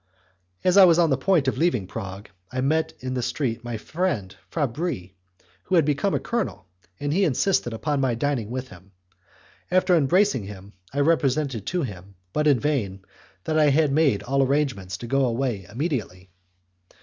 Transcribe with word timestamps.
As 0.63 0.77
I 0.77 0.85
was 0.85 0.97
on 0.97 1.11
the 1.11 1.15
point 1.15 1.47
of 1.47 1.59
leaving 1.59 1.85
Prague, 1.85 2.27
I 2.51 2.59
met 2.59 2.93
in 3.01 3.13
the 3.13 3.21
street 3.21 3.63
my 3.63 3.77
friend 3.77 4.35
Fabris, 4.49 5.11
who 5.65 5.75
had 5.75 5.85
become 5.85 6.15
a 6.15 6.19
colonel, 6.19 6.65
and 6.99 7.13
he 7.13 7.23
insisted 7.23 7.71
upon 7.71 8.01
my 8.01 8.15
dining 8.15 8.49
with 8.49 8.69
him. 8.69 8.93
After 9.69 9.95
embracing 9.95 10.45
him, 10.45 10.73
I 10.91 11.01
represented 11.01 11.67
to 11.67 11.83
him, 11.83 12.15
but 12.33 12.47
in 12.47 12.59
vain, 12.59 13.05
that 13.43 13.59
I 13.59 13.65
had 13.69 13.91
made 13.91 14.23
all 14.23 14.39
my 14.39 14.45
arrangements 14.45 14.97
to 14.97 15.05
go 15.05 15.23
away 15.23 15.67
immediately. 15.71 16.31